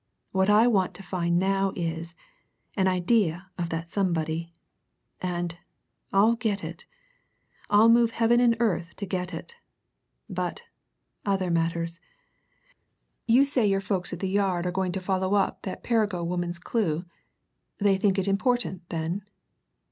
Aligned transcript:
What 0.31 0.49
I 0.49 0.65
want 0.65 0.95
to 0.95 1.03
find 1.03 1.37
now 1.37 1.73
is 1.75 2.15
an 2.75 2.87
idea 2.87 3.51
of 3.59 3.69
that 3.69 3.91
somebody. 3.91 4.51
And 5.21 5.55
I'll 6.11 6.33
get 6.35 6.63
it! 6.63 6.87
I'll 7.69 7.87
move 7.87 8.09
heaven 8.13 8.39
and 8.39 8.57
earth 8.59 8.95
to 8.95 9.05
get 9.05 9.31
it! 9.31 9.57
But 10.27 10.63
other 11.23 11.51
matters. 11.51 11.99
You 13.27 13.45
say 13.45 13.67
your 13.67 13.79
folks 13.79 14.11
at 14.11 14.21
the 14.21 14.27
Yard 14.27 14.65
are 14.65 14.71
going 14.71 14.91
to 14.93 14.99
follow 14.99 15.35
up 15.35 15.61
that 15.61 15.83
Perrigo 15.83 16.23
woman's 16.25 16.57
clue? 16.57 17.05
They 17.77 17.95
think 17.95 18.17
it 18.17 18.27
important, 18.27 18.89
then?" 18.89 19.21